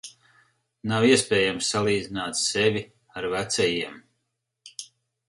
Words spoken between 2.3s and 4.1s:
sevi ar vecajiem.